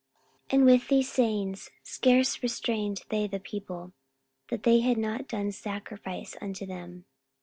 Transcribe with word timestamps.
44:014:018 0.49 0.53
And 0.57 0.65
with 0.65 0.87
these 0.87 1.11
sayings 1.11 1.69
scarce 1.83 2.41
restrained 2.41 3.01
they 3.09 3.27
the 3.27 3.39
people, 3.39 3.93
that 4.49 4.63
they 4.63 4.79
had 4.79 4.97
not 4.97 5.27
done 5.27 5.51
sacrifice 5.51 6.35
unto 6.41 6.65
them. 6.65 7.05